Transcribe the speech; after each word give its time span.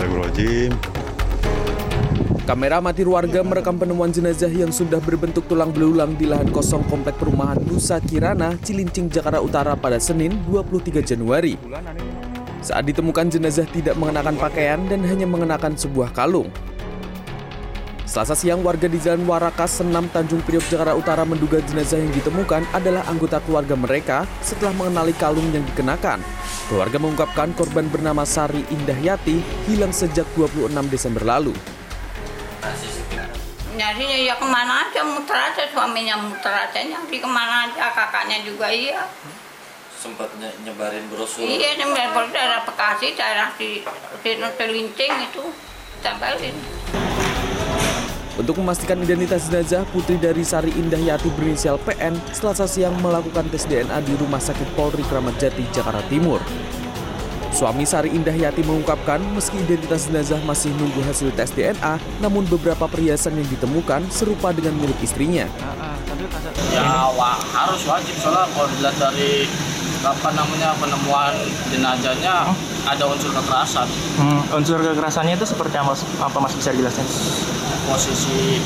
Astagfirullahaladzim. 0.00 0.72
Kamera 2.48 2.80
amatir 2.80 3.04
warga 3.04 3.44
merekam 3.44 3.76
penemuan 3.76 4.08
jenazah 4.08 4.48
yang 4.48 4.72
sudah 4.72 4.96
berbentuk 4.96 5.44
tulang 5.44 5.68
belulang 5.68 6.16
di 6.16 6.24
lahan 6.24 6.48
kosong 6.48 6.88
komplek 6.88 7.20
perumahan 7.20 7.60
Nusa 7.68 8.00
Kirana, 8.00 8.56
Cilincing, 8.64 9.12
Jakarta 9.12 9.44
Utara 9.44 9.76
pada 9.76 10.00
Senin 10.00 10.40
23 10.48 11.04
Januari. 11.04 11.60
Saat 12.64 12.88
ditemukan 12.88 13.28
jenazah 13.28 13.68
tidak 13.68 13.92
mengenakan 14.00 14.40
pakaian 14.40 14.80
dan 14.88 15.04
hanya 15.04 15.28
mengenakan 15.28 15.76
sebuah 15.76 16.16
kalung. 16.16 16.48
Selasa 18.08 18.32
siang 18.32 18.64
warga 18.64 18.88
di 18.88 18.96
Jalan 18.96 19.28
Warakas, 19.28 19.84
Senam, 19.84 20.08
Tanjung 20.08 20.40
Priok, 20.42 20.64
Jakarta 20.72 20.96
Utara 20.96 21.28
menduga 21.28 21.60
jenazah 21.60 22.00
yang 22.00 22.10
ditemukan 22.16 22.64
adalah 22.72 23.04
anggota 23.04 23.36
keluarga 23.44 23.76
mereka 23.76 24.24
setelah 24.40 24.72
mengenali 24.72 25.12
kalung 25.12 25.46
yang 25.52 25.62
dikenakan. 25.76 26.24
Keluarga 26.70 27.02
mengungkapkan 27.02 27.50
korban 27.58 27.90
bernama 27.90 28.22
Sari 28.22 28.62
Indah 28.70 28.94
Yati 28.94 29.42
hilang 29.66 29.90
sejak 29.90 30.22
26 30.38 30.70
Desember 30.86 31.26
lalu. 31.26 31.50
nyarinya 33.70 34.18
ya 34.22 34.36
ke 34.36 34.44
mana 34.44 34.86
aja 34.86 35.00
muter 35.00 35.32
aja 35.32 35.64
suaminya 35.72 36.12
muter 36.20 36.52
aja 36.52 36.78
nyari 36.84 37.16
ke 37.16 37.24
mana 37.24 37.64
aja 37.64 37.90
kakaknya 37.90 38.44
juga 38.44 38.68
iya. 38.68 39.08
Sempat 39.96 40.30
nye- 40.36 40.52
nyebarin 40.62 41.08
brosur. 41.08 41.42
Iya 41.42 41.80
di 41.80 41.88
Melbourne 41.88 42.28
daerah 42.28 42.60
Bekasi 42.62 43.16
daerah 43.16 43.48
di 43.56 43.80
di 44.20 44.30
Telincing 44.36 45.12
itu 45.26 45.42
tempelin 46.04 46.54
Untuk 48.40 48.56
memastikan 48.56 48.96
identitas 49.04 49.52
jenazah, 49.52 49.84
putri 49.92 50.16
dari 50.16 50.40
Sari 50.40 50.72
Indah 50.72 50.96
Yati 50.96 51.28
berinisial 51.36 51.76
PN 51.84 52.16
selasa 52.32 52.64
siang 52.64 52.96
melakukan 53.04 53.44
tes 53.52 53.68
DNA 53.68 54.00
di 54.00 54.16
Rumah 54.16 54.40
Sakit 54.40 54.64
Polri 54.72 55.04
Kramat 55.04 55.36
Jati, 55.36 55.60
Jakarta 55.68 56.00
Timur. 56.08 56.40
Suami 57.52 57.84
Sari 57.84 58.16
Indah 58.16 58.32
Yati 58.32 58.64
mengungkapkan 58.64 59.20
meski 59.36 59.60
identitas 59.60 60.08
jenazah 60.08 60.40
masih 60.48 60.72
nunggu 60.72 61.04
hasil 61.04 61.36
tes 61.36 61.52
DNA, 61.52 62.00
namun 62.24 62.48
beberapa 62.48 62.88
perhiasan 62.88 63.36
yang 63.36 63.44
ditemukan 63.52 64.08
serupa 64.08 64.56
dengan 64.56 64.72
milik 64.80 64.96
istrinya. 65.04 65.44
ya 66.72 67.12
wa, 67.12 67.36
harus 67.36 67.84
wajib 67.84 68.16
soalnya 68.24 68.48
kalau 68.56 68.68
dilihat 68.72 68.96
dari 68.96 69.44
apa 70.00 70.28
namanya 70.32 70.72
penemuan 70.80 71.34
jenazahnya 71.68 72.48
ada 72.88 73.04
unsur 73.04 73.30
kekerasan 73.36 73.88
Hmm, 74.16 74.40
unsur 74.56 74.80
kekerasannya 74.80 75.36
itu 75.36 75.44
seperti 75.44 75.76
apa, 75.76 75.92
apa 76.24 76.36
mas 76.40 76.54
bisa 76.56 76.72
dijelasin? 76.72 77.04
posisi 77.84 78.60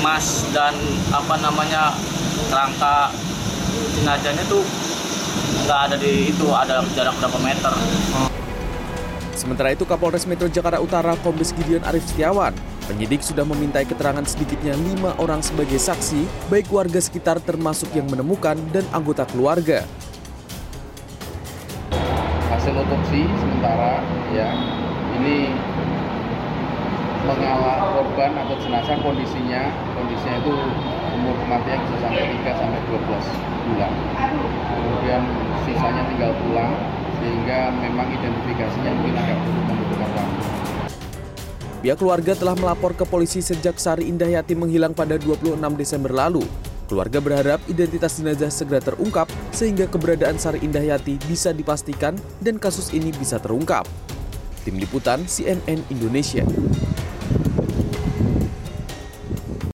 emas 0.00 0.44
dan 0.52 0.74
apa 1.10 1.34
namanya 1.40 1.94
kerangka 2.50 3.10
jenazahnya 3.98 4.44
tuh 4.46 4.62
nggak 5.64 5.80
ada 5.90 5.96
di 5.96 6.30
itu 6.30 6.46
ada 6.52 6.84
jarak 6.94 7.14
berapa 7.18 7.38
meter 7.42 7.72
Sementara 9.34 9.76
itu 9.76 9.84
Kapolres 9.84 10.24
Metro 10.24 10.48
Jakarta 10.48 10.80
Utara 10.80 11.18
Kombes 11.20 11.52
Gideon 11.52 11.84
Arif 11.84 12.06
Setiawan 12.06 12.54
Penyidik 12.84 13.24
sudah 13.24 13.48
memintai 13.48 13.88
keterangan 13.88 14.24
sedikitnya 14.28 14.76
lima 14.76 15.16
orang 15.16 15.40
sebagai 15.40 15.80
saksi, 15.80 16.28
baik 16.52 16.68
warga 16.68 17.00
sekitar 17.00 17.40
termasuk 17.40 17.88
yang 17.96 18.04
menemukan 18.12 18.60
dan 18.76 18.84
anggota 18.92 19.24
keluarga. 19.24 19.88
Hasil 22.64 22.80
otopsi 22.80 23.28
sementara 23.44 24.00
ya. 24.32 24.48
Ini 25.20 25.52
mengalah 27.28 27.92
korban 27.92 28.32
atau 28.40 28.56
jenazah 28.56 28.96
kondisinya. 29.04 29.68
Kondisinya 29.92 30.40
itu 30.40 30.52
umur 31.12 31.36
kematian 31.44 31.76
bisa 31.84 32.08
sampai 32.08 32.24
3 32.24 32.56
sampai 32.56 32.80
12 32.88 33.68
bulan. 33.68 33.92
Kemudian 34.80 35.22
sisanya 35.68 36.08
tinggal 36.08 36.32
pulang 36.40 36.72
sehingga 37.20 37.68
memang 37.84 38.08
identifikasinya 38.08 38.90
mungkin 38.96 39.12
agak 39.12 39.38
membutuhkan 39.44 40.08
waktu 40.16 40.40
Pihak 41.84 42.00
keluarga 42.00 42.32
telah 42.32 42.56
melapor 42.56 42.96
ke 42.96 43.04
polisi 43.04 43.44
sejak 43.44 43.76
Sari 43.76 44.08
Indah 44.08 44.40
Yati 44.40 44.56
menghilang 44.56 44.96
pada 44.96 45.20
26 45.20 45.52
Desember 45.76 46.16
lalu. 46.16 46.40
Keluarga 46.84 47.18
berharap 47.20 47.64
identitas 47.64 48.20
jenazah 48.20 48.52
segera 48.52 48.80
terungkap 48.84 49.24
sehingga 49.56 49.88
keberadaan 49.88 50.36
Sari 50.36 50.60
Indah 50.60 50.84
Yati 50.84 51.16
bisa 51.24 51.50
dipastikan 51.56 52.12
dan 52.44 52.60
kasus 52.60 52.92
ini 52.92 53.08
bisa 53.16 53.40
terungkap. 53.40 53.88
Tim 54.64 54.76
Liputan 54.76 55.24
CNN 55.24 55.80
Indonesia. 55.88 56.44